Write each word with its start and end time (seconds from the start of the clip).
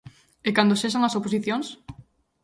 E 0.47 0.49
cando 0.57 0.79
sexan 0.81 1.03
as 1.07 1.17
oposicións? 1.19 1.67